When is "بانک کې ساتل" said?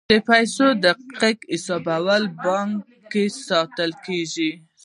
2.45-3.91